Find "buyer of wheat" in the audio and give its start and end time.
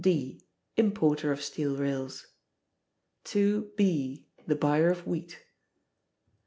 4.55-5.37